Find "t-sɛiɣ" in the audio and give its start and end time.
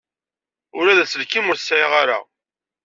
1.57-1.91